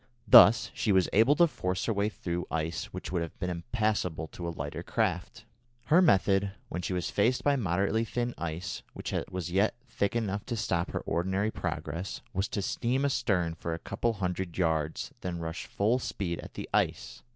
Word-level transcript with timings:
Thus 0.27 0.71
she 0.73 0.91
was 0.91 1.07
able 1.13 1.35
to 1.35 1.45
force 1.45 1.85
her 1.85 1.93
way 1.93 2.09
through 2.09 2.47
ice 2.49 2.85
which 2.85 3.11
would 3.11 3.21
have 3.21 3.37
been 3.37 3.51
impassable 3.51 4.25
to 4.29 4.47
a 4.47 4.49
lighter 4.49 4.81
craft. 4.81 5.45
Her 5.85 6.01
method, 6.01 6.53
when 6.69 6.81
she 6.81 6.93
was 6.93 7.11
faced 7.11 7.43
by 7.43 7.55
moderately 7.55 8.03
thin 8.03 8.33
ice 8.35 8.81
which 8.93 9.13
was 9.29 9.51
yet 9.51 9.75
thick 9.87 10.15
enough 10.15 10.43
to 10.47 10.55
stop 10.57 10.89
her 10.89 11.01
ordinary 11.01 11.51
progress, 11.51 12.21
was 12.33 12.47
to 12.47 12.63
steam 12.63 13.05
astern 13.05 13.53
for 13.53 13.75
a 13.75 13.77
couple 13.77 14.09
of 14.09 14.15
hundred 14.15 14.57
yards 14.57 15.11
and 15.21 15.35
then 15.35 15.39
rush 15.39 15.67
full 15.67 15.99
speed 15.99 16.39
at 16.39 16.55
the 16.55 16.67
ice. 16.73 17.21